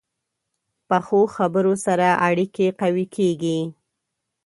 پخو 0.87 1.21
خبرو 1.35 1.73
سره 1.85 2.07
اړیکې 2.27 2.67
قوي 2.81 3.05
کېږي 3.15 3.59